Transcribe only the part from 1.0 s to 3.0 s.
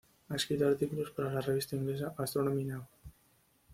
para la revista inglesa "Astronomy Now".